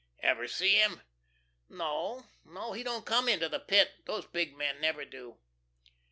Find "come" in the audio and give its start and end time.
3.05-3.29